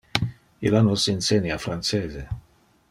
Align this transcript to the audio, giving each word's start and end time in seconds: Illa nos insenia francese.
Illa 0.69 0.81
nos 0.87 1.05
insenia 1.13 1.61
francese. 1.67 2.27